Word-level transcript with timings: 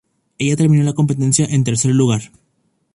Ella 0.39 0.55
terminó 0.57 0.83
la 0.83 0.95
competencia 0.95 1.45
en 1.47 1.63
tercer 1.63 1.91
lugar. 1.93 2.31